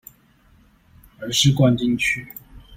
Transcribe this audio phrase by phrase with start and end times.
[1.19, 2.27] 而是灌進去